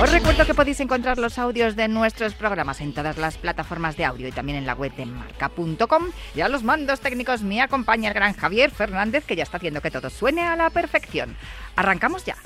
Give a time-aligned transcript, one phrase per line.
[0.00, 4.04] Os recuerdo que podéis encontrar los audios de nuestros programas en todas las plataformas de
[4.04, 6.06] audio y también en la web de marca.com.
[6.34, 9.80] Y a los mandos técnicos me acompaña el gran Javier Fernández, que ya está haciendo
[9.80, 11.36] que todo suene a la perfección.
[11.76, 12.36] Arrancamos ya.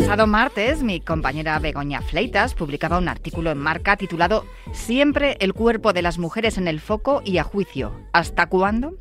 [0.00, 5.94] Pasado martes, mi compañera Begoña Fleitas publicaba un artículo en Marca titulado Siempre el cuerpo
[5.94, 7.98] de las mujeres en el foco y a juicio.
[8.12, 8.92] ¿Hasta cuándo?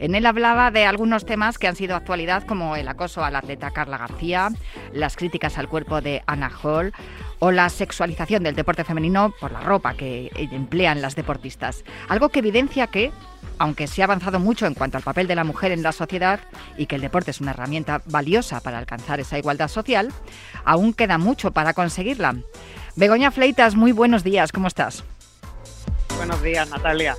[0.00, 3.70] En él hablaba de algunos temas que han sido actualidad como el acoso al atleta
[3.70, 4.48] Carla García,
[4.92, 6.92] las críticas al cuerpo de Anna Hall
[7.38, 11.84] o la sexualización del deporte femenino por la ropa que emplean las deportistas.
[12.08, 13.12] Algo que evidencia que,
[13.58, 16.40] aunque se ha avanzado mucho en cuanto al papel de la mujer en la sociedad
[16.76, 20.12] y que el deporte es una herramienta valiosa para alcanzar esa igualdad social,
[20.64, 22.36] aún queda mucho para conseguirla.
[22.96, 25.04] Begoña Fleitas, muy buenos días, ¿cómo estás?
[26.16, 27.16] Buenos días, Natalia.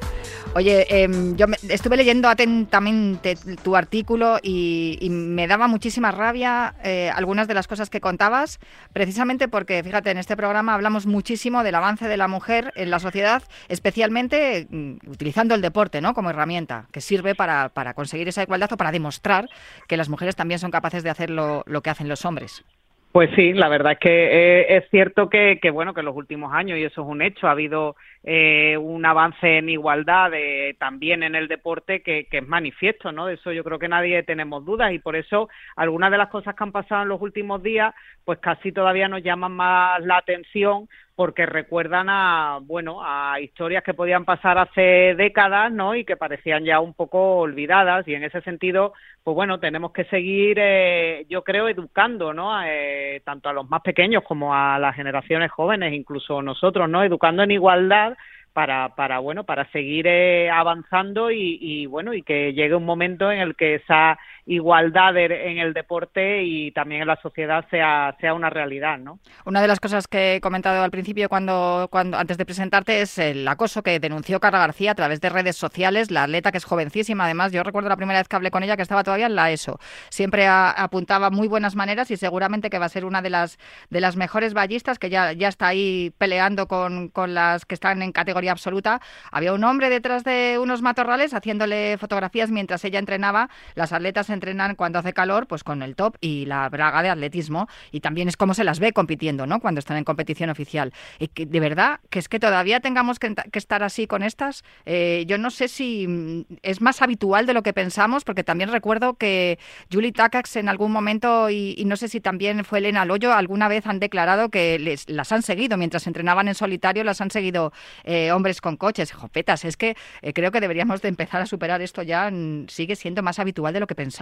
[0.53, 7.47] Oye, em, yo estuve leyendo atentamente tu artículo y, me daba muchísima rabia eh, algunas
[7.47, 8.59] de las cosas que contabas,
[8.91, 13.00] precisamente porque, fíjate, en este programa hablamos muchísimo del avance de la mujer en la
[13.00, 16.13] sociedad, especialmente mm, utilizando el deporte ¿no?
[16.13, 19.50] como herramienta, que sirve para, para, conseguir esa igualdad o para demostrar
[19.88, 22.66] que las mujeres también son capaces de hacer lo que hacen los hombres.
[23.11, 26.16] Pues sí, la verdad es que eh, es cierto que, que, bueno, que en los
[26.16, 30.31] últimos años, y eso es un hecho, ha habido eh, un avance en igualdad
[30.79, 33.25] también en el deporte que, que, es manifiesto, ¿no?
[33.25, 36.55] De eso yo creo que nadie tenemos dudas y por eso algunas de las cosas
[36.55, 40.88] que han pasado en los últimos días, pues casi todavía nos llaman más la atención
[41.16, 46.63] porque recuerdan a bueno a historias que podían pasar hace décadas no y que parecían
[46.63, 48.07] ya un poco olvidadas.
[48.07, 53.22] Y en ese sentido pues bueno tenemos que seguir eh, yo creo educando no eh,
[53.23, 57.51] tanto a los más pequeños como a las generaciones jóvenes incluso nosotros no educando en
[57.51, 58.17] igualdad
[58.53, 63.31] para, para bueno para seguir eh, avanzando y, y, bueno y que llegue un momento
[63.31, 68.34] en el que esa igualdad en el deporte y también en la sociedad sea, sea
[68.34, 69.19] una realidad, ¿no?
[69.46, 73.18] Una de las cosas que he comentado al principio cuando, cuando antes de presentarte es
[73.18, 76.66] el acoso que denunció Carla García a través de redes sociales, la atleta que es
[76.66, 79.35] jovencísima, además yo recuerdo la primera vez que hablé con ella que estaba todavía en
[79.35, 79.79] la ESO.
[80.09, 83.58] Siempre apuntaba muy buenas maneras y seguramente que va a ser una de las
[83.90, 88.02] de las mejores ballistas que ya, ya está ahí peleando con, con las que están
[88.02, 89.02] en categoría absoluta.
[89.31, 93.50] Había un hombre detrás de unos matorrales haciéndole fotografías mientras ella entrenaba.
[93.75, 97.67] Las atletas entrenan cuando hace calor, pues con el top y la braga de atletismo,
[97.91, 99.59] y también es como se las ve compitiendo, ¿no?
[99.59, 100.93] Cuando están en competición oficial.
[101.19, 105.25] Y que, de verdad, que es que todavía tengamos que, estar así con estas, eh,
[105.28, 109.16] yo no sé si mm, es más habitual de lo que pensamos, porque también recuerdo
[109.16, 109.59] que
[109.91, 113.85] Julie Takacs en algún momento, y, no sé si también fue Elena Loyo, alguna vez
[113.87, 117.73] han declarado que les, las han seguido, mientras entrenaban en solitario, las han seguido
[118.03, 119.11] eh, hombres con coches.
[119.11, 122.95] Jopetas, es que eh, creo que deberíamos de empezar a superar esto ya, mm, sigue
[122.95, 124.21] siendo más habitual de lo que pensamos.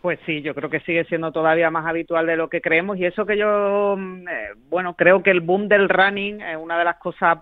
[0.00, 3.04] Pues sí, yo creo que sigue siendo todavía más habitual de lo que creemos y
[3.04, 6.84] eso que yo, mm, eh, bueno, creo que el boom del running es una de
[6.84, 7.38] las cosas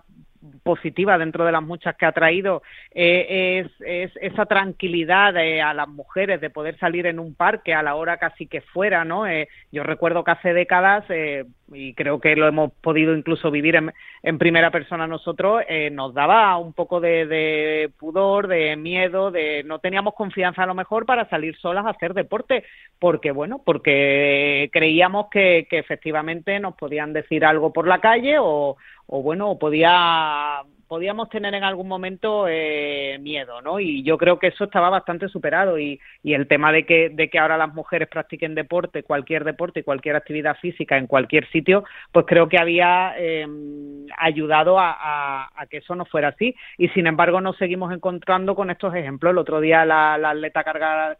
[0.63, 6.41] positiva dentro de las muchas que ha traído eh, es, esa tranquilidad a las mujeres
[6.41, 9.27] de poder salir en un parque a la hora casi que fuera, ¿no?
[9.27, 13.75] Eh, yo recuerdo que hace décadas, eh, y creo que lo hemos podido incluso vivir
[13.75, 19.79] en, primera persona nosotros, eh, nos daba un poco de, pudor, de miedo, de no
[19.79, 22.63] teníamos confianza a lo mejor para salir solas a hacer deporte,
[22.99, 28.77] porque bueno, porque creíamos que, que efectivamente nos podían decir algo por la calle o,
[29.07, 33.79] o bueno, podía podíamos tener en algún momento eh, miedo, ¿no?
[33.79, 37.29] Y yo creo que eso estaba bastante superado y, y el tema de que, de
[37.29, 41.85] que ahora las mujeres practiquen deporte, cualquier deporte y cualquier actividad física en cualquier sitio,
[42.11, 46.53] pues creo que había em, ayudado a, a, que eso no fuera así.
[46.77, 49.31] Y sin embargo nos seguimos encontrando con estos ejemplos.
[49.31, 50.65] El otro día la, la atleta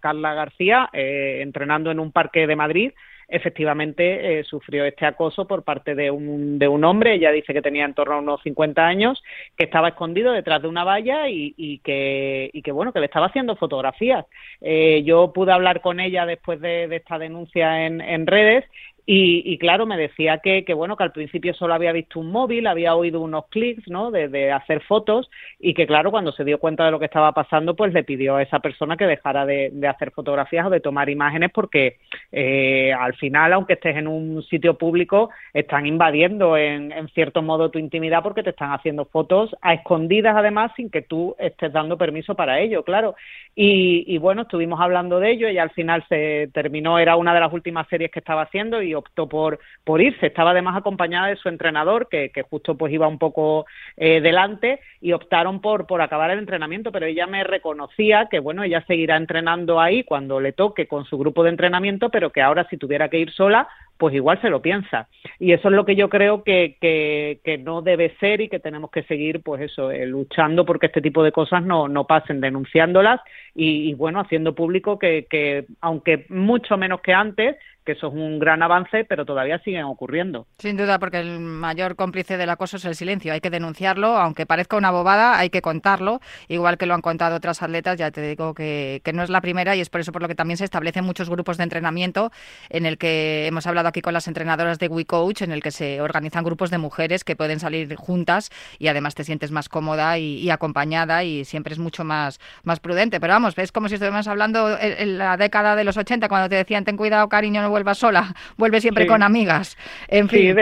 [0.01, 2.91] Carla García, eh, entrenando en un parque de Madrid,
[3.31, 7.61] efectivamente eh, sufrió este acoso por parte de un, de un hombre, ella dice que
[7.61, 9.23] tenía en torno a unos 50 años,
[9.57, 13.05] que estaba escondido detrás de una valla y, y que, y que bueno, que le
[13.05, 14.25] estaba haciendo fotografías.
[14.59, 18.65] Eh, yo pude hablar con ella después de, de esta denuncia en, en redes
[19.05, 22.67] y, claro, me decía que, que, bueno, que al principio solo había visto un móvil,
[22.67, 24.11] había oído unos clics, ¿no?
[24.11, 27.75] De, hacer fotos y que, claro, cuando se dio cuenta de lo que estaba pasando,
[27.75, 31.51] pues le pidió a esa persona que dejara de, hacer fotografías o de tomar imágenes
[31.53, 31.97] porque
[32.31, 37.71] eh, al final, aunque estés en un sitio público, están invadiendo en, en cierto modo
[37.71, 41.97] tu intimidad porque te están haciendo fotos a escondidas, además, sin que tú estés dando
[41.97, 43.15] permiso para ello, claro.
[43.55, 47.39] Y, y bueno, estuvimos hablando de ello y al final se terminó, era una de
[47.39, 50.27] las últimas series que estaba haciendo y optó por, por irse.
[50.27, 53.65] Estaba además acompañada de su entrenador, que, que justo pues iba un poco
[53.97, 58.63] eh, delante, y optaron por, por acabar el entrenamiento, pero ella me reconocía que, bueno,
[58.63, 62.67] ella seguirá entrenando ahí cuando le toque con su grupo de entrenamiento, pero que ahora
[62.69, 63.67] si tuviera que ir sola,
[64.01, 65.07] pues igual se lo piensa.
[65.37, 68.89] Y eso es lo que yo creo que, que, no debe ser y que tenemos
[68.89, 73.21] que seguir, pues eso, eh, luchando porque este tipo de cosas no, no pasen, denunciándolas
[73.53, 78.13] y, y bueno, haciendo público que, que, aunque mucho menos que antes, que eso es
[78.13, 80.47] un gran avance, pero todavía siguen ocurriendo.
[80.59, 83.33] Sin duda, porque el mayor cómplice del acoso es el silencio.
[83.33, 87.35] Hay que denunciarlo, aunque parezca una bobada, hay que contarlo, igual que lo han contado
[87.35, 87.97] otras atletas.
[87.97, 90.27] Ya te digo que, que no es la primera y es por eso por lo
[90.27, 92.31] que también se establecen muchos grupos de entrenamiento
[92.69, 96.01] en el que hemos hablado aquí con las entrenadoras de WeCoach, en el que se
[96.01, 98.49] organizan grupos de mujeres que pueden salir juntas
[98.79, 103.19] y además te sientes más cómoda y, acompañada y siempre es mucho más, más prudente.
[103.19, 106.55] Pero vamos, es como si estuviéramos hablando en, la década de los 80 cuando te
[106.55, 109.77] decían ten cuidado cariño, no vuelvas sola, vuelve siempre con amigas.
[110.07, 110.55] En fin.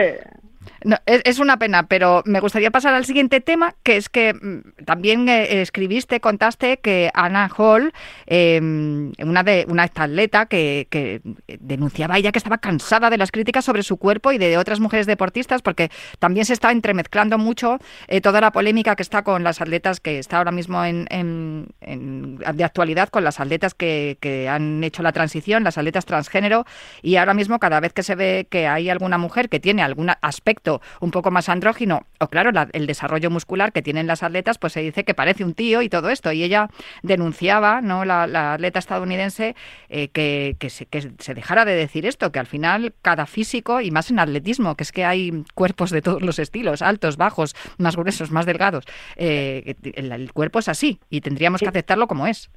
[0.82, 4.84] No, es, una pena, pero me gustaría pasar al siguiente tema, que es que mm,
[4.84, 7.92] también eh, escribiste, contaste que Anna Hall,
[8.26, 11.20] em, una de una atleta que, que,
[11.60, 15.06] denunciaba ella que estaba cansada de las críticas sobre su cuerpo y de otras mujeres
[15.06, 17.78] deportistas, porque también se está entremezclando mucho
[18.08, 22.64] eh, toda la polémica que está con las atletas que está ahora mismo en, de
[22.64, 26.64] actualidad con las atletas que han hecho la transición, las atletas transgénero,
[27.02, 30.10] y ahora mismo cada vez que se ve que hay alguna mujer que tiene algún
[30.22, 30.69] aspecto
[31.00, 34.80] un poco más andrógino, o claro, el desarrollo muscular que tienen las atletas, pues se
[34.80, 36.32] dice que parece un tío y todo esto.
[36.32, 36.68] Y ella
[37.02, 38.04] denunciaba, ¿no?
[38.04, 39.56] La, atleta estadounidense,
[39.88, 43.90] eh, que, se, que se dejara de decir esto, que al final cada físico, y
[43.90, 47.96] más en atletismo, que es que hay cuerpos de todos los estilos, altos, bajos, más
[47.96, 48.84] gruesos, más delgados,
[49.16, 52.50] eh, el, cuerpo es así y tendríamos que aceptarlo como es.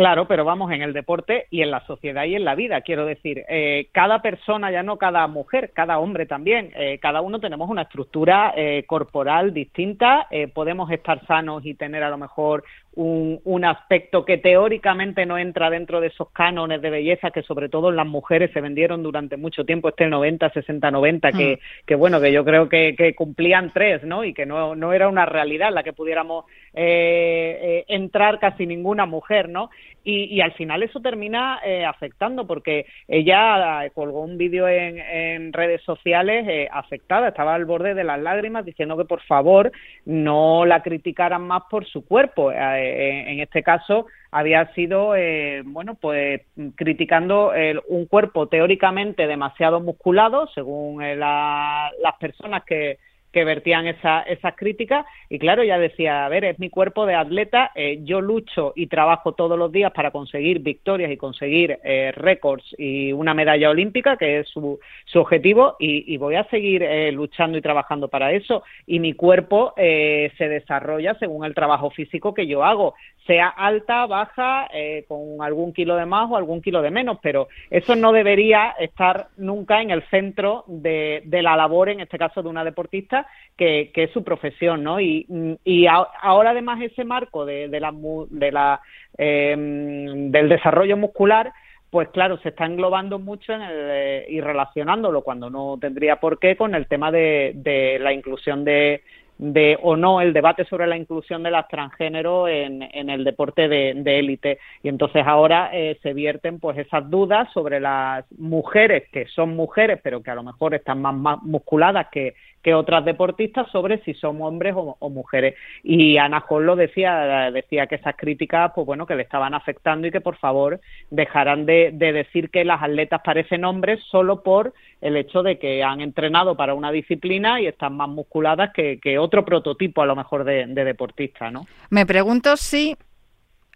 [0.00, 3.04] Claro, pero vamos, en el deporte y en la sociedad y en la vida, quiero
[3.04, 7.68] decir, eh, cada persona, ya no cada mujer, cada hombre también, eh, cada uno tenemos
[7.68, 12.64] una estructura eh, corporal distinta, podemos estar sanos y tener a lo mejor
[12.94, 17.68] un, un, aspecto que teóricamente no entra dentro de esos cánones de belleza que sobre
[17.68, 21.86] todo en las mujeres se vendieron durante mucho tiempo, este 90, 60, 90, que, mm.
[21.86, 24.24] que bueno, que yo creo que, que, cumplían tres, ¿no?
[24.24, 29.06] Y que no, no era una realidad la que pudiéramos eh, eh, entrar casi ninguna
[29.06, 29.70] mujer, ¿no?
[30.02, 35.52] Y, y al final eso termina eh, afectando porque ella colgó un vídeo en, en
[35.52, 39.70] redes sociales eh, afectada, estaba al borde de las lágrimas diciendo que por favor
[40.06, 42.50] no la criticaran más por su cuerpo.
[42.50, 46.42] Eh, en este caso había sido, eh, bueno, pues
[46.76, 47.52] criticando
[47.88, 52.98] un cuerpo teóricamente demasiado musculado, según eh, las personas que,
[53.32, 55.06] que vertían esa, esas críticas.
[55.28, 58.86] Y claro, ya decía, a ver, es mi cuerpo de atleta, eh, yo lucho y
[58.86, 64.16] trabajo todos los días para conseguir victorias y conseguir eh, récords y una medalla olímpica,
[64.16, 68.62] que es su, su objetivo, y, voy a seguir eh, luchando y trabajando para eso.
[68.86, 72.94] Y mi cuerpo eh, se desarrolla según el trabajo físico que yo hago,
[73.26, 77.48] sea alta, baja, eh, con algún kilo de más o algún kilo de menos, pero
[77.70, 82.48] eso no debería estar nunca en el centro de la labor, en este caso de
[82.48, 83.19] una deportista,
[83.56, 85.00] que, es su profesión, ¿no?
[85.00, 85.26] Y,
[85.64, 87.92] y ahora además ese marco de, de la,
[88.30, 88.80] de la,
[89.18, 91.52] em, del desarrollo muscular
[91.90, 96.56] pues claro, se está englobando mucho en el, y relacionándolo cuando no tendría por qué
[96.56, 99.02] con el tema de, de la inclusión de,
[99.40, 103.68] de o no el debate sobre la inclusión de las transgénero en, en el deporte
[103.68, 104.58] de élite.
[104.82, 109.98] y entonces ahora eh, se vierten pues esas dudas sobre las mujeres que son mujeres,
[110.02, 114.40] pero que a lo mejor están más, musculadas que, que otras deportistas sobre si son
[114.42, 115.54] hombres o, mujeres.
[115.82, 120.06] Y Ana Hall lo decía, decía que esas críticas, pues bueno, que le estaban afectando
[120.06, 124.74] y que por favor dejaran de, de decir que las atletas parecen hombres solo por
[125.00, 129.18] el hecho de que han entrenado para una disciplina y están más musculadas que, que
[129.18, 131.66] otro prototipo a lo mejor de, de deportista, ¿no?
[131.88, 132.96] Me pregunto si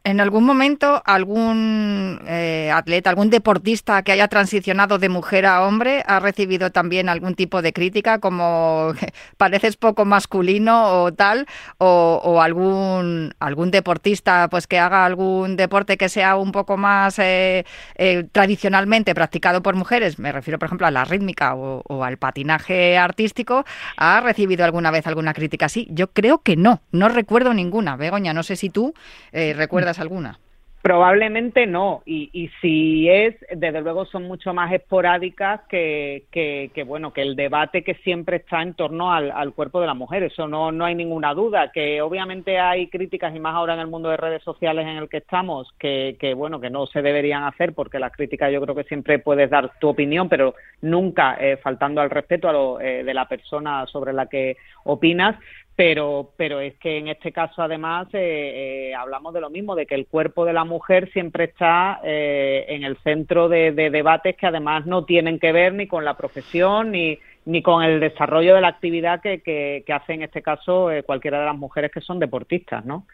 [0.06, 6.02] ¿En algún momento algún eh, atleta, algún deportista que haya transicionado de mujer a hombre
[6.06, 8.92] ha recibido también algún tipo de crítica como
[9.38, 11.46] pareces poco masculino o tal?
[11.78, 17.64] O, algún, algún deportista pues que haga algún deporte que sea un poco más eh,
[17.94, 22.18] eh, tradicionalmente practicado por mujeres, me refiero por ejemplo a la rítmica o, o al
[22.18, 23.64] patinaje artístico,
[23.96, 25.88] ¿ha recibido alguna vez alguna crítica así?
[25.90, 27.96] Yo creo que no, no recuerdo ninguna.
[27.96, 28.92] Begoña, no sé si tú
[29.32, 30.38] recuerdas alguna?
[30.84, 37.22] Probablemente no, y, si es, desde luego son mucho más esporádicas que, que, bueno, que
[37.22, 40.84] el debate que siempre está en torno al, cuerpo de la mujer, eso no, no
[40.84, 44.42] hay ninguna duda, que obviamente hay críticas y más ahora en el mundo de redes
[44.42, 48.12] sociales en el que estamos, que, que bueno, que no se deberían hacer porque las
[48.12, 52.46] críticas yo creo que siempre puedes dar tu opinión, pero nunca eh, faltando al respeto
[52.46, 55.36] a lo, eh, de la persona sobre la que opinas,
[55.76, 59.86] pero, pero es que en este caso además eh, eh, hablamos de lo mismo, de
[59.86, 64.46] que el cuerpo de la mujer siempre está eh, en el centro de, debates que
[64.46, 68.60] además no tienen que ver ni con la profesión ni, ni con el desarrollo de
[68.60, 72.20] la actividad que, que, que hace en este caso cualquiera de las mujeres que son
[72.20, 73.06] deportistas, ¿no?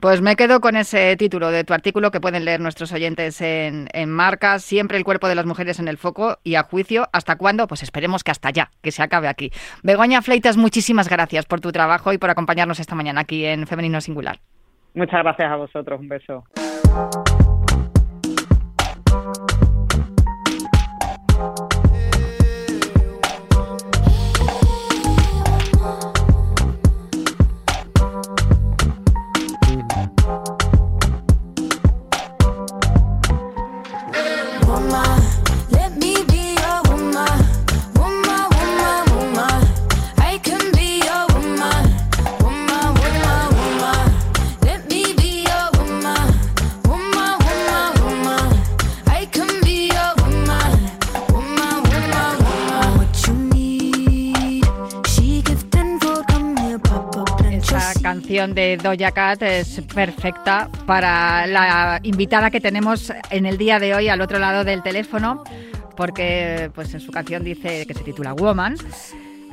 [0.00, 3.88] Pues me quedo con ese título de tu artículo que pueden leer nuestros oyentes en,
[3.92, 7.08] en Marca, siempre el cuerpo de las mujeres en el foco y a juicio.
[7.12, 7.66] ¿Hasta cuándo?
[7.66, 9.50] Pues esperemos que hasta ya, que se acabe aquí.
[9.82, 14.00] Begoña Fleitas, muchísimas gracias por tu trabajo y por acompañarnos esta mañana aquí en Femenino
[14.00, 14.40] Singular.
[14.94, 16.44] Muchas gracias a vosotros, un beso.
[58.54, 64.08] De Doja Cat es perfecta para la invitada que tenemos en el día de hoy
[64.08, 65.42] al otro lado del teléfono,
[65.96, 68.76] porque pues en su canción dice que se titula Woman.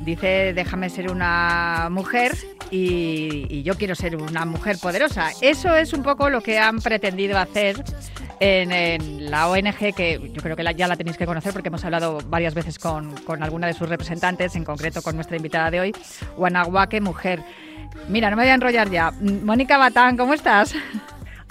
[0.00, 2.32] Dice, déjame ser una mujer
[2.72, 5.30] y, yo quiero ser una mujer poderosa.
[5.40, 7.84] Eso es un poco lo que han pretendido hacer
[8.40, 12.18] en, la ONG, que yo creo que ya la tenéis que conocer porque hemos hablado
[12.26, 15.92] varias veces con, con alguna de sus representantes, en concreto con nuestra invitada de hoy,
[16.36, 17.42] Guanahuaque Mujer.
[18.08, 19.12] Mira, no me voy a enrollar ya.
[19.20, 20.74] Mónica Batán, ¿cómo estás?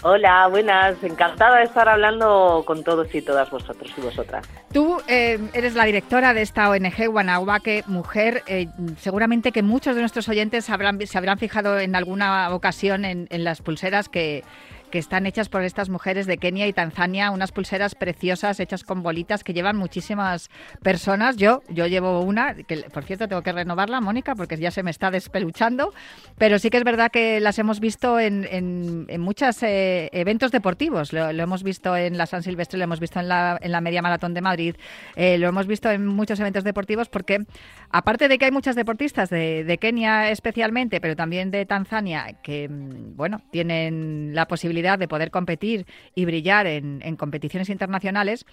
[0.03, 1.03] Hola, buenas.
[1.03, 4.48] Encantada de estar hablando con todos y todas vosotros y vosotras.
[4.74, 8.41] Tú eh, eres la directora de esta ONG Guanahuaque Mujer.
[8.48, 8.67] Eh,
[8.98, 14.10] seguramente que muchos de nuestros oyentes se habrán fijado en alguna ocasión en las pulseras
[14.10, 14.43] que,
[14.91, 19.01] que están hechas por estas mujeres de Kenia y Tanzania, unas pulseras preciosas hechas con
[19.01, 20.50] bolitas que llevan muchísimas
[20.83, 21.38] personas.
[21.38, 24.91] Yo, yo llevo una, que por cierto tengo que renovarla, Mónica, porque ya se me
[24.91, 25.93] está despeluchando,
[26.38, 31.13] pero sí que es verdad que las hemos visto en, en, muchos eh, eventos deportivos.
[31.13, 34.01] Lo, hemos visto en la San Silvestre, lo hemos visto en la, en la Media
[34.01, 34.75] Maratón de Madrid,
[35.15, 37.45] eh, lo hemos visto en muchos eventos deportivos porque
[37.89, 42.67] aparte de que hay muchas deportistas de, de Kenia especialmente, pero también de Tanzania, que
[42.67, 45.85] mm, bueno, tienen la posibilidad de poder competir
[46.15, 48.45] y brillar en, competiciones internacionales,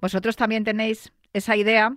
[0.00, 1.94] vosotros también tenéis esa idea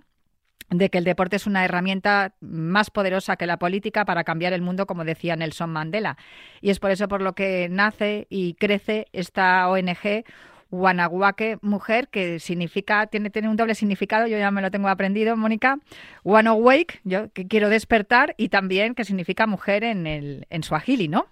[0.70, 4.62] de que el deporte es una herramienta más poderosa que la política para cambiar el
[4.62, 6.16] mundo, como decía Nelson Mandela.
[6.60, 10.24] Y es por eso por lo que nace y crece esta ONG
[10.70, 15.36] Wanaguake Mujer, que significa, tiene, tiene un doble significado, yo ya me lo tengo aprendido,
[15.36, 15.78] Mónica.
[16.24, 21.08] One Awake, yo que quiero despertar, y también que significa mujer en, el, en Swahili,
[21.08, 21.26] ¿no?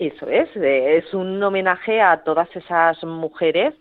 [0.00, 3.74] Eso es, eh, es un homenaje a todas esas mujeres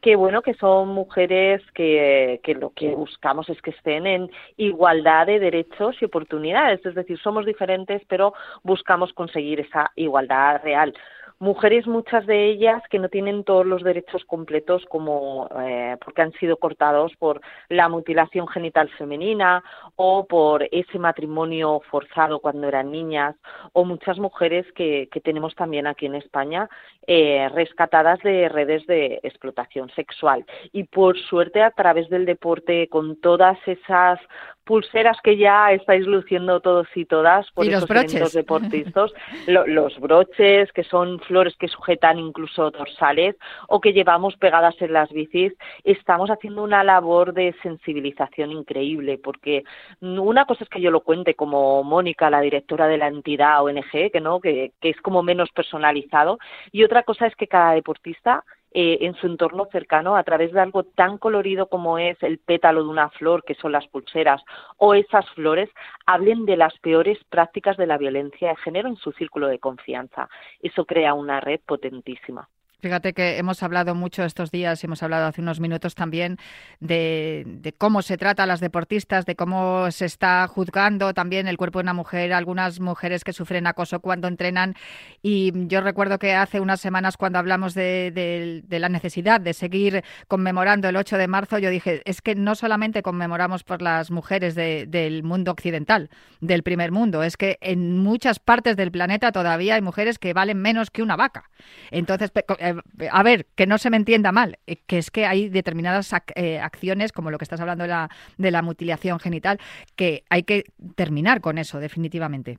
[0.00, 5.26] que bueno que son mujeres que, que, lo que buscamos es que estén en igualdad
[5.26, 10.94] de derechos y oportunidades, es decir, somos diferentes pero buscamos conseguir esa igualdad real.
[11.38, 16.32] Mujeres muchas de ellas que no tienen todos los derechos completos como eh, porque han
[16.34, 19.62] sido cortados por la mutilación genital femenina
[19.96, 23.36] o por ese matrimonio forzado cuando eran niñas
[23.72, 26.68] o muchas mujeres que, tenemos también aquí en España
[27.06, 30.44] eh, rescatadas de redes de explotación sexual.
[30.72, 34.20] Y por suerte a través del deporte con todas esas
[34.66, 38.32] pulseras que ya estáis luciendo todos y todas por y esos broches.
[38.32, 39.12] deportistas,
[39.46, 43.36] los broches que son flores que sujetan incluso dorsales
[43.68, 45.52] o que llevamos pegadas en las bicis,
[45.84, 49.62] estamos haciendo una labor de sensibilización increíble porque
[50.00, 54.10] una cosa es que yo lo cuente como Mónica, la directora de la entidad ONG,
[54.12, 56.38] que no, que, que es como menos personalizado,
[56.72, 58.44] y otra cosa es que cada deportista
[58.78, 62.82] eh, en su entorno cercano a través de algo tan colorido como es el pétalo
[62.82, 64.42] de una flor, que son las pulseras,
[64.76, 65.70] o esas flores,
[66.04, 70.28] hablen de las peores prácticas de la violencia de género en su círculo de confianza.
[70.60, 72.50] Eso crea una red potentísima.
[72.78, 76.36] Fíjate que hemos hablado mucho estos días, hemos hablado hace unos minutos también
[76.78, 81.78] de, cómo se trata a las deportistas, de cómo se está juzgando también el cuerpo
[81.78, 84.74] de una mujer, algunas mujeres que sufren acoso cuando entrenan.
[85.22, 90.86] Y yo recuerdo que hace unas semanas cuando hablamos de, la necesidad de seguir conmemorando
[90.90, 95.22] el 8 de marzo, yo dije, es que no solamente conmemoramos por las mujeres del
[95.22, 96.10] mundo occidental,
[96.42, 100.60] del primer mundo, es que en muchas partes del planeta todavía hay mujeres que valen
[100.60, 101.48] menos que una vaca.
[101.90, 102.30] Entonces,
[102.68, 106.12] eh, a ver, que no se me entienda mal, eh, que es que hay determinadas
[106.34, 109.58] eh, acciones, como lo que estás hablando de la, de la mutilación genital,
[109.96, 112.58] que hay que terminar con eso, definitivamente.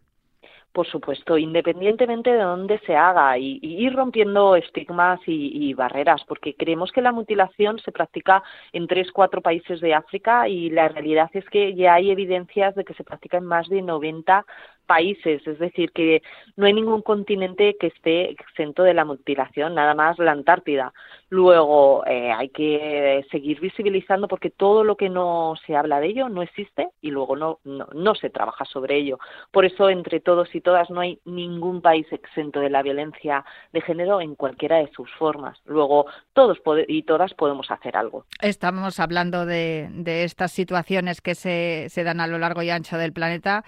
[0.77, 6.91] Por supuesto, independientemente de dónde se haga y, ir rompiendo estigmas y, barreras, porque creemos
[6.91, 11.45] que la mutilación se practica en tres, cuatro países de África y la realidad es
[11.49, 14.45] que ya hay evidencias de que se practica en más de 90
[14.87, 16.23] países, es decir, que
[16.55, 20.93] no hay ningún continente que esté exento de la mutilación, nada más la Antártida.
[21.29, 26.29] Luego eh, hay que seguir visibilizando porque todo lo que no se habla de ello
[26.29, 29.19] no existe y luego no, no, se trabaja sobre ello.
[29.51, 33.81] Por eso, entre todos y todas, no hay ningún país exento de la violencia de
[33.81, 35.59] género en cualquiera de sus formas.
[35.65, 38.25] Luego, todos y todas podemos hacer algo.
[38.41, 42.97] Estamos hablando de, de estas situaciones que se, se dan a lo largo y ancho
[42.97, 43.65] del planeta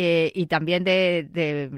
[0.00, 1.28] eh, y también de,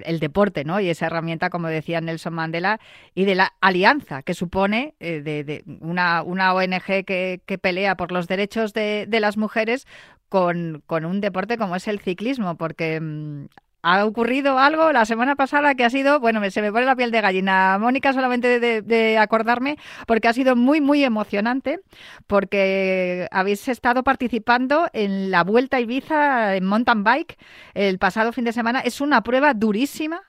[0.04, 0.78] el deporte, ¿no?
[0.78, 2.78] Y esa herramienta, como decía Nelson Mandela,
[3.14, 8.12] y de la alianza que supone eh, de, una, una, ONG que, que, pelea por
[8.12, 9.86] los derechos de, las mujeres
[10.28, 13.46] con, con, un deporte como es el ciclismo, porque mm,
[13.82, 17.10] ha ocurrido algo la semana pasada que ha sido, bueno, se me pone la piel
[17.10, 21.80] de gallina, Mónica, solamente de, acordarme, porque ha sido muy, muy emocionante,
[22.26, 27.38] porque habéis estado participando en la Vuelta Ibiza en mountain bike
[27.74, 28.80] el pasado fin de semana.
[28.80, 30.22] Es una prueba durísima.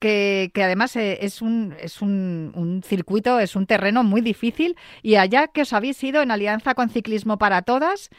[0.00, 5.14] Que, que, además eh, es, un, es un, circuito, es un terreno muy difícil y
[5.14, 8.10] allá que os habéis ido en alianza con Ciclismo para Todas,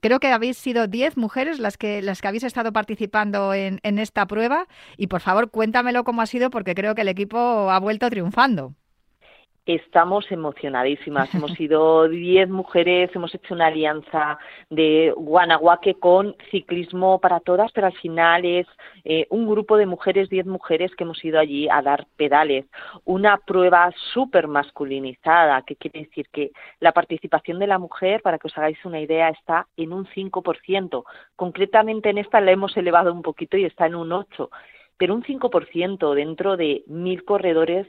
[0.00, 3.98] Creo que habéis sido 10 mujeres las que, las que habéis estado participando en, en
[3.98, 7.78] esta prueba y por favor cuéntamelo cómo ha sido porque creo que el equipo ha
[7.78, 8.74] vuelto triunfando.
[9.68, 11.28] Estamos emocionadísimas.
[11.34, 14.38] hemos sido diez mujeres, hemos hecho una alianza
[14.70, 18.66] de Guanajuaque con Ciclismo para Todas, pero al final es
[19.04, 22.64] eh, un grupo de mujeres, diez mujeres que hemos ido allí a dar pedales.
[23.04, 26.50] Una prueba súper masculinizada, que quiere decir que
[26.80, 31.04] la participación de la mujer, para que os hagáis una idea, está en un 5%.
[31.36, 34.48] Concretamente en esta la hemos elevado un poquito y está en un 8%
[35.00, 37.86] pero un 5% dentro de mil corredores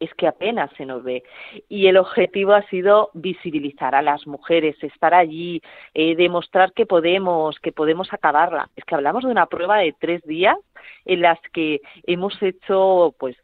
[0.00, 1.22] es que apenas se nos ve.
[1.68, 5.62] Y el objetivo ha sido visibilizar a las mujeres, estar allí,
[5.94, 8.70] eh, demostrar que podemos, que podemos acabarla.
[8.76, 10.56] Es que hablamos de una prueba de tres días
[11.04, 13.36] en las que hemos hecho, pues,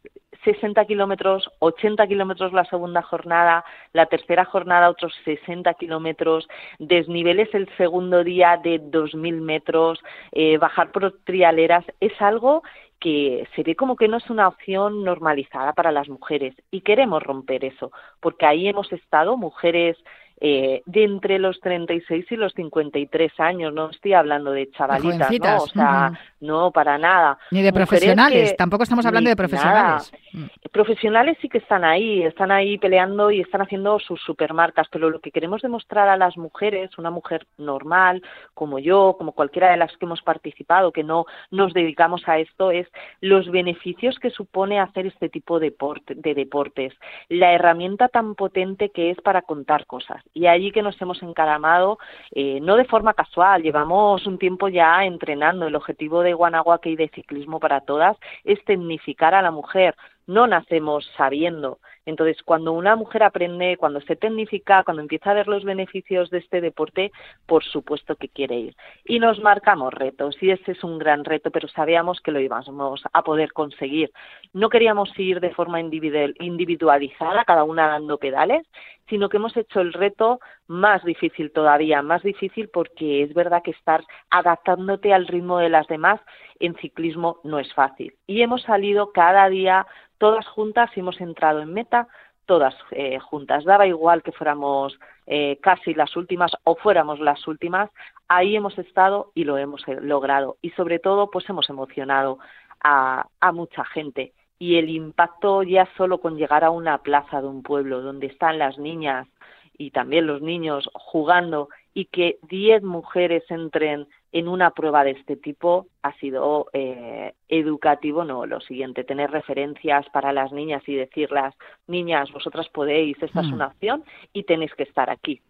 [0.45, 6.47] 60 kilómetros, 80 kilómetros la segunda jornada, la tercera jornada otros 60 kilómetros,
[6.79, 10.01] desniveles el segundo día de 2.000 metros,
[10.33, 12.63] eh, bajar por trialeras, es algo
[13.01, 17.23] que se ve como que no es una opción normalizada para las mujeres y queremos
[17.23, 19.97] romper eso, porque ahí hemos estado mujeres
[20.41, 25.57] eh, de entre los 36 y los 53 años, no estoy hablando de chavalitas, ¿no?
[25.63, 27.39] O sea, no, para nada.
[27.51, 30.13] Ni de profesionales, tampoco estamos hablando de profesionales.
[30.33, 30.45] Mm.
[30.73, 35.21] Profesionales sí que están ahí, están ahí peleando y están haciendo sus supermarcas, pero lo
[35.21, 38.23] que queremos demostrar a las mujeres, una mujer normal,
[38.55, 42.73] como yo, como cualquiera de las que hemos participado, que no nos dedicamos a esto,
[42.73, 42.89] es
[43.21, 45.75] los beneficios que supone hacer este tipo de,
[46.09, 46.93] de deportes,
[47.29, 51.99] la herramienta tan potente que es para contar cosas y allí que nos hemos encaramado,
[52.33, 55.67] eh, no de forma casual, llevamos un tiempo ya entrenando.
[55.67, 59.95] El objetivo de Guanajuato y de ciclismo para todas es tecnificar a la mujer,
[60.27, 61.79] no nacemos sabiendo.
[62.07, 66.39] Entonces, cuando una mujer aprende, cuando se tecnifica, cuando empieza a ver los beneficios de
[66.39, 67.13] este deporte,
[67.47, 68.77] por supuesto que quiere ir.
[69.05, 73.03] Y nos marcamos retos, y ese es un gran reto, pero sabíamos que lo íbamos
[73.13, 74.13] a poder conseguir.
[74.53, 78.67] No queríamos ir de forma individualizada, cada una dando pedales,
[79.09, 83.73] sino que hemos hecho el reto más difícil todavía, más difícil porque es verdad que
[83.73, 86.21] estar adaptándote al ritmo de las demás
[86.59, 88.15] en ciclismo no es fácil.
[88.27, 89.87] Y hemos salido cada día
[90.19, 92.09] todas juntas y hemos entrado en meta
[92.47, 93.65] todas eh, juntas.
[93.65, 97.91] Daba igual que fuéramos eh, casi las últimas o fuéramos las últimas,
[98.29, 100.57] ahí hemos estado y lo hemos eh, logrado.
[100.63, 102.39] Y sobre todo, pues hemos emocionado
[102.83, 104.33] a, a mucha gente.
[104.59, 108.59] Y el impacto ya solo con llegar a una plaza de un pueblo donde están
[108.59, 109.27] las niñas
[109.77, 115.37] y también los niños jugando y que diez mujeres entren en una prueba de este
[115.37, 121.55] tipo ha sido eh, educativo, no, lo siguiente, tener referencias para las niñas y decirlas,
[121.87, 125.41] niñas, vosotras podéis, esta es una opción y tenéis que estar aquí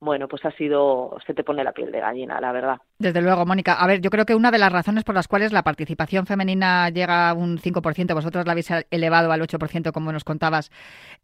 [0.00, 2.76] bueno, pues ha sido, se te pone la piel de gallina, la verdad.
[2.98, 3.74] Desde luego, Mónica.
[3.74, 6.90] A ver, yo creo que una de las razones por las cuales la participación femenina
[6.90, 10.70] llega a un 5%, vosotros la habéis elevado al 8%, como nos contabas,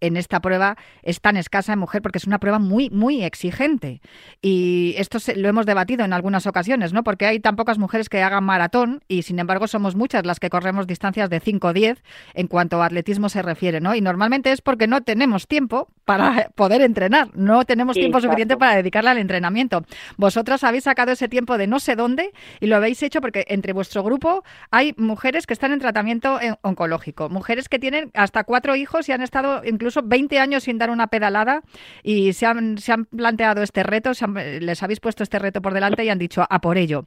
[0.00, 4.00] en esta prueba, es tan escasa en mujer porque es una prueba muy, muy exigente.
[4.40, 7.04] Y esto lo hemos debatido en algunas ocasiones, ¿no?
[7.04, 10.50] Porque hay tan pocas mujeres que hagan maratón y, sin embargo, somos muchas las que
[10.50, 12.02] corremos distancias de 5 o 10
[12.34, 13.94] en cuanto a atletismo se refiere, ¿no?
[13.94, 18.76] Y normalmente es porque no tenemos tiempo para poder entrenar, no tenemos tiempo suficiente para
[18.76, 19.84] dedicarle al entrenamiento.
[20.16, 23.72] Vosotros habéis sacado ese tiempo de no sé dónde y lo habéis hecho porque entre
[23.72, 29.08] vuestro grupo hay mujeres que están en tratamiento oncológico, mujeres que tienen hasta cuatro hijos
[29.08, 31.62] y han estado incluso 20 años sin dar una pedalada
[32.04, 34.12] y se han, se han planteado este reto,
[34.60, 37.06] les habéis puesto este reto por delante y han dicho a por ello.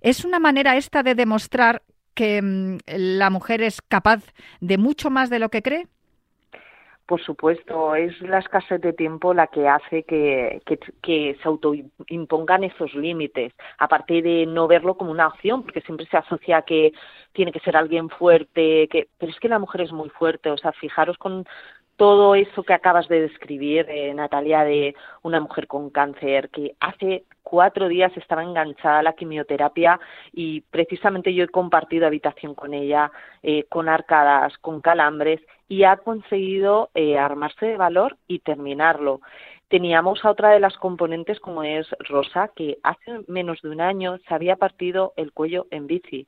[0.00, 1.82] Es una manera esta de demostrar
[2.14, 4.22] que mm, la mujer es capaz
[4.60, 5.86] de mucho más de lo que cree.
[7.06, 10.62] Por supuesto, es la escasez de tiempo la que hace que,
[11.02, 16.16] que, se autoimpongan esos límites, aparte de no verlo como una opción, porque siempre se
[16.16, 16.94] asocia que
[17.34, 20.56] tiene que ser alguien fuerte, que, pero es que la mujer es muy fuerte, o
[20.56, 21.44] sea, fijaros con
[21.96, 27.24] todo eso que acabas de describir, eh, Natalia, de una mujer con cáncer que hace
[27.42, 30.00] cuatro días estaba enganchada a la quimioterapia
[30.32, 35.96] y precisamente yo he compartido habitación con ella, eh, con arcadas, con calambres y ha
[35.98, 39.20] conseguido eh, armarse de valor y terminarlo.
[39.68, 44.18] Teníamos a otra de las componentes como es Rosa, que hace menos de un año
[44.26, 46.26] se había partido el cuello en bici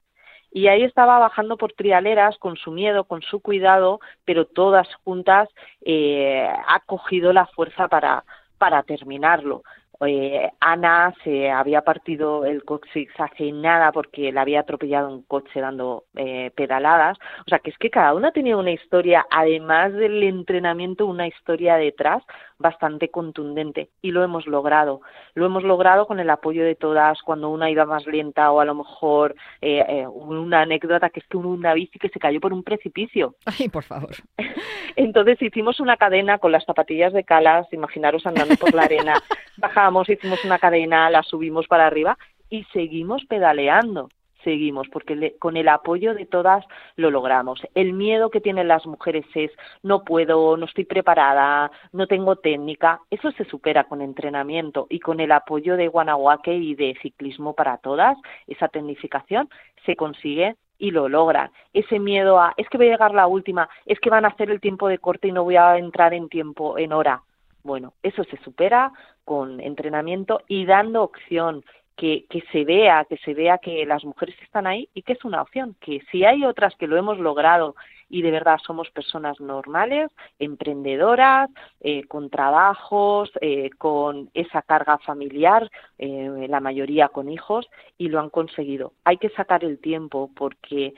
[0.50, 5.48] y ahí estaba bajando por trialeras con su miedo, con su cuidado, pero todas juntas
[5.82, 8.24] eh, ha cogido la fuerza para,
[8.58, 9.62] para terminarlo.
[10.04, 15.60] Eh, Ana se había partido el coxis hace nada porque le había atropellado un coche
[15.60, 17.16] dando eh, pedaladas.
[17.46, 21.76] O sea, que es que cada una tenía una historia, además del entrenamiento, una historia
[21.76, 22.22] detrás
[22.58, 25.00] bastante contundente y lo hemos logrado.
[25.34, 28.64] Lo hemos logrado con el apoyo de todas cuando una iba más lenta o a
[28.64, 32.52] lo mejor eh, eh una anécdota que es que una bici que se cayó por
[32.52, 33.36] un precipicio.
[33.44, 34.14] Ay, por favor.
[34.96, 39.22] Entonces hicimos una cadena con las zapatillas de calas, imaginaros andando por la arena.
[39.58, 42.16] Bajamos, hicimos una cadena, la subimos para arriba
[42.48, 44.08] y seguimos pedaleando
[44.46, 47.60] seguimos, porque con el apoyo de todas lo logramos.
[47.74, 49.50] El miedo que tienen las mujeres es
[49.82, 53.00] no puedo, no estoy preparada, no tengo técnica.
[53.10, 57.78] Eso se supera con entrenamiento y con el apoyo de Guanajuaque y de ciclismo para
[57.78, 59.48] todas, esa tecnificación
[59.84, 61.50] se consigue y lo logran.
[61.72, 64.48] Ese miedo a es que voy a llegar la última, es que van a hacer
[64.50, 67.22] el tiempo de corte y no voy a entrar en tiempo, en hora.
[67.64, 68.92] Bueno, eso se supera
[69.24, 71.64] con entrenamiento y dando opción
[71.96, 75.40] que, se vea, que se vea que las mujeres están ahí y que es una
[75.40, 77.74] opción, que si hay otras que lo hemos logrado
[78.08, 85.70] y de verdad somos personas normales, emprendedoras, eh, con trabajos, eh, con esa carga familiar,
[85.98, 88.92] eh, la mayoría con hijos, y lo han conseguido.
[89.04, 90.94] Hay que sacar el tiempo porque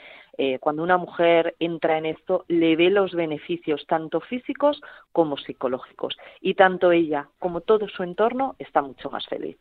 [0.61, 4.81] cuando una mujer entra en esto, le ve los beneficios tanto físicos
[5.11, 6.17] como psicológicos.
[6.41, 9.59] Y tanto ella como todo su entorno está mucho más feliz.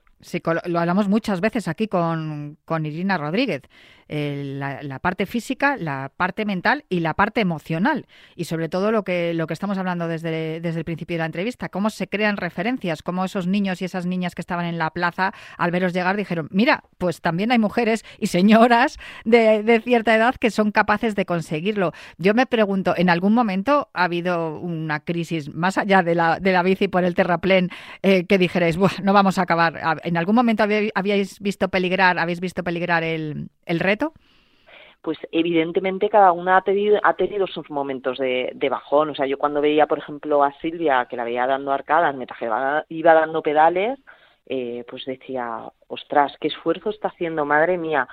[0.65, 3.61] Lo hablamos muchas veces aquí con, con Irina Rodríguez.
[4.09, 8.07] la, parte física, la parte mental y la parte emocional.
[8.35, 11.25] Y sobre todo lo que, lo que estamos hablando desde, desde el principio de la
[11.25, 14.89] entrevista, cómo se crean referencias, cómo esos niños y esas niñas que estaban en la
[14.89, 20.15] plaza al veros llegar dijeron, mira, pues también hay mujeres y señoras de, de cierta
[20.15, 21.91] edad que son capaces de conseguirlo.
[22.17, 26.53] Yo me pregunto, ¿en algún momento ha habido una crisis más allá de la, de
[26.53, 27.69] la bici por el terraplén
[28.01, 29.79] eh, que dijerais, no vamos a acabar?
[30.07, 30.63] ¿En algún momento
[30.95, 34.13] habíais visto peligrar, habéis visto peligrar el, el reto?
[34.99, 39.11] pues evidentemente cada una ha tenido, ha tenido sus momentos de, de, bajón.
[39.11, 42.41] O sea, yo cuando veía, por ejemplo, a Silvia, que la veía dando arcadas, mientras
[42.89, 43.99] iba dando pedales,
[44.47, 48.07] eh, pues decía, ostras, qué esfuerzo está haciendo, madre mía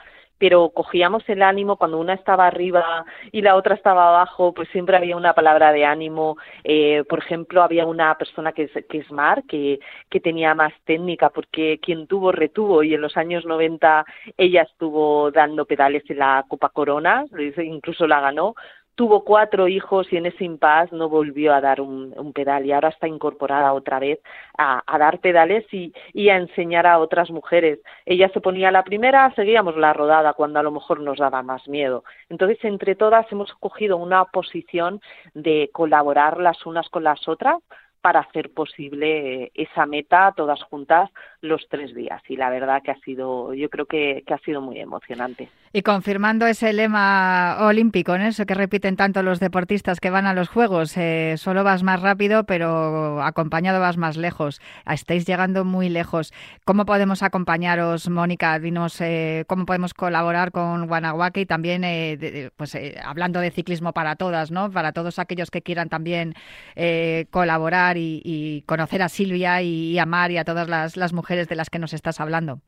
[0.45, 4.95] pero cogíamos el ánimo cuando una estaba arriba y la otra estaba abajo, pues siempre
[4.95, 6.37] había una palabra de ánimo.
[6.65, 9.81] Eh, por ejemplo, había una persona que es, que es Mar, que,
[10.11, 14.05] que tenía más técnica, porque quien tuvo, retuvo, y en los años 90
[14.37, 17.25] ella estuvo dando pedales en la Copa Corona,
[17.57, 18.55] incluso la ganó,
[18.95, 22.89] tuvo cuatro hijos y en ese impasse no volvió a dar un, pedal y ahora
[22.89, 24.21] está incorporada otra vez
[24.59, 27.79] a, dar pedales y, y, a enseñar a otras mujeres.
[28.07, 31.67] Ella se ponía la primera, seguíamos la rodada cuando a lo mejor nos daba más
[31.69, 32.05] miedo.
[32.29, 35.01] Entonces, entre todas hemos cogido una posición
[35.35, 37.59] de colaborar las unas con las otras
[38.05, 41.09] para hacer posible esa meta todas juntas
[41.45, 42.23] los tres días.
[42.29, 45.49] Y la verdad que ha sido, yo creo que, ha sido muy emocionante.
[45.73, 48.25] Y confirmando ese lema olímpico, ¿no?
[48.25, 52.01] eso que repiten tanto los deportistas que van a los Juegos, eh, solo vas más
[52.01, 54.61] rápido, pero acompañado vas más lejos.
[54.91, 56.33] Estáis llegando muy lejos.
[56.65, 58.59] ¿Cómo podemos acompañaros, Mónica?
[58.59, 64.17] Dinos eh, cómo podemos colaborar con Guanajuato y también, eh, pues hablando de ciclismo para
[64.17, 64.71] todas, ¿no?
[64.71, 66.35] Para todos aquellos que quieran también
[67.31, 71.71] colaborar y, conocer a Silvia y, a Mar y a todas las, mujeres de las
[71.71, 72.61] que nos estás hablando?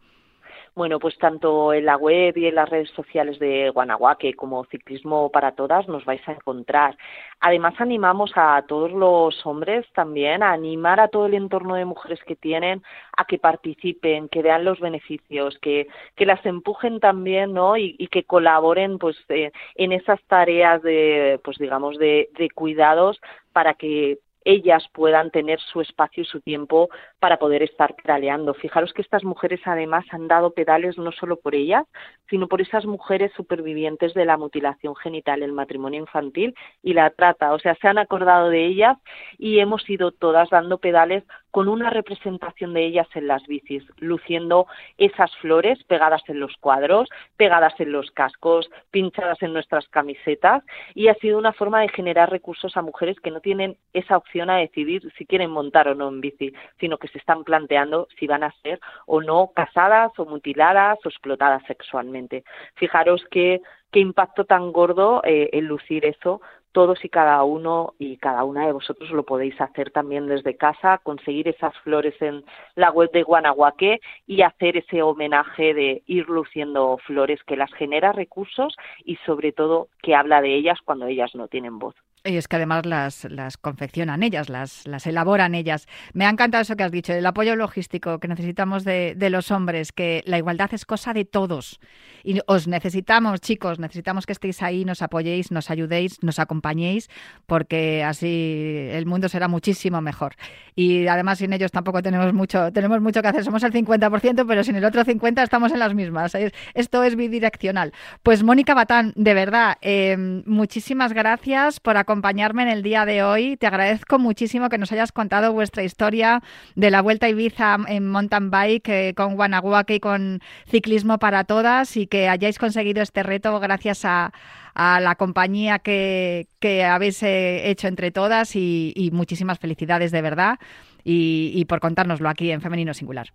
[0.77, 5.31] Bueno, pues tanto en la web y en las redes sociales de Guanajuato como Ciclismo
[5.31, 6.99] para Todas nos vais a encontrar.
[7.41, 12.21] Además, animamos a todos los hombres también a animar a todo el entorno de mujeres
[12.27, 12.83] que tienen
[13.17, 17.79] a que participen, que vean los beneficios, que, que las empujen también, ¿no?
[17.79, 23.19] Y, que colaboren, pues, eh, en esas tareas de, pues, digamos, de cuidados
[23.55, 28.55] para que ellas puedan tener su espacio y su tiempo para poder estar pedaleando.
[28.55, 31.85] Fijaros que estas mujeres además han dado pedales no solo por ellas,
[32.31, 37.53] sino por esas mujeres supervivientes de la mutilación genital, el matrimonio infantil y la trata.
[37.53, 38.97] O sea, se han acordado de ellas
[39.37, 44.67] y hemos ido todas dando pedales con una representación de ellas en las bicis, luciendo
[44.99, 50.63] esas flores pegadas en los cuadros, pegadas en los cascos, pinchadas en nuestras camisetas
[50.95, 54.51] y ha sido una forma de generar recursos a mujeres que no tienen esa opción
[54.51, 58.27] a decidir si quieren montar o no en bici, sino que se están planteando si
[58.27, 62.45] van a ser o no casadas o mutiladas o explotadas sexualmente.
[62.75, 63.61] Fijaros qué,
[63.93, 66.43] impacto tan gordo eh, el lucir eso
[66.77, 70.99] todos y cada uno y cada una de vosotros lo podéis hacer también desde casa,
[70.99, 76.99] conseguir esas flores en la web de Guanajuaque y hacer ese homenaje de ir luciendo
[77.07, 81.49] flores que las genera recursos y sobre todo que habla de ellas cuando ellas no
[81.49, 81.95] tienen voz.
[82.27, 85.87] Y es que además las, las confeccionan ellas, las, las elaboran ellas.
[86.13, 89.51] Me ha encantado eso que has dicho, el apoyo logístico que necesitamos de, de los
[89.51, 91.81] hombres, que la igualdad es cosa de todos.
[92.25, 97.09] Y os necesitamos, chicos, necesitamos que estéis ahí, nos apoyéis, nos ayudéis, nos acompañéis,
[97.47, 100.35] porque así el mundo será muchísimo mejor.
[100.75, 103.45] Y además sin ellos tampoco tenemos mucho, tenemos mucho que hacer.
[103.45, 106.37] Somos el 50%, pero sin el otro 50% estamos en las mismas.
[106.75, 107.93] Esto es bidireccional.
[108.23, 113.23] Pues Mónica Batán, de verdad, eh, muchísimas gracias por acompañarnos acompañarme en el día de
[113.23, 113.59] hoy.
[113.59, 116.43] Te agradezco muchísimo que nos hayas contado vuestra historia
[116.75, 121.45] de la Vuelta a Ibiza en mountain bike eh, con Guanajuato y con Ciclismo para
[121.45, 124.33] Todas y que hayáis conseguido este reto gracias a,
[124.75, 126.47] la compañía que,
[126.91, 130.59] habéis eh, hecho entre todas y, muchísimas felicidades de verdad
[131.05, 133.29] y por contárnoslo aquí en Femenino Singular.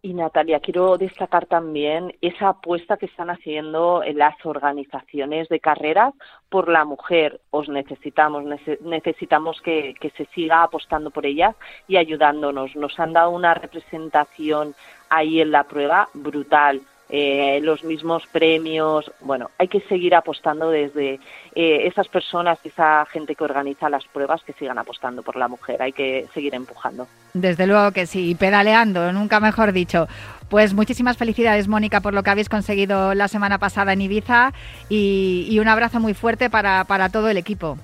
[0.00, 6.14] Y Natalia, quiero destacar también esa apuesta que están haciendo en las organizaciones de carreras
[6.48, 7.40] por la mujer.
[7.50, 8.44] Os necesitamos,
[8.80, 11.56] necesitamos que, que se siga apostando por ellas
[11.88, 12.76] y ayudándonos.
[12.76, 14.76] Nos han dado una representación
[15.10, 19.10] ahí en la prueba brutal eh, los mismos premios.
[19.20, 21.20] Bueno, hay que seguir apostando desde
[21.54, 25.82] eh, esas personas, esa gente que organiza las pruebas, que sigan apostando por la mujer.
[25.82, 27.06] Hay que seguir empujando.
[27.34, 30.08] Desde luego que sí, pedaleando, nunca mejor dicho.
[30.48, 34.52] Pues muchísimas felicidades, Mónica, por lo que habéis conseguido la semana pasada en Ibiza
[34.88, 37.76] y, y un abrazo muy fuerte para, para todo el equipo.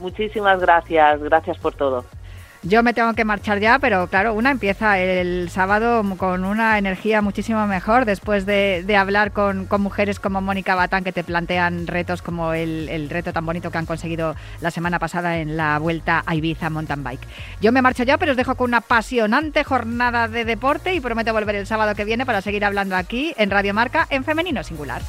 [0.00, 2.04] Muchísimas gracias, gracias por todo.
[2.64, 7.20] Yo me tengo que marchar ya, pero claro, una empieza el sábado con una energía
[7.20, 12.52] muchísimo mejor después de, hablar con, mujeres como Mónica Batán que te plantean retos como
[12.52, 16.70] el, reto tan bonito que han conseguido la semana pasada en la vuelta a Ibiza
[16.70, 17.26] Mountain Bike.
[17.60, 21.32] Yo me marcho ya, pero os dejo con una apasionante jornada de deporte y prometo
[21.32, 25.02] volver el sábado que viene para seguir hablando aquí en Radio Marca en femenino singular.